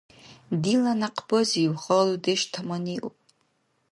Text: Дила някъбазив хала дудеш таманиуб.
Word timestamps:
Дила 0.61 0.93
някъбазив 1.01 1.71
хала 1.83 2.05
дудеш 2.11 2.41
таманиуб. 2.51 3.15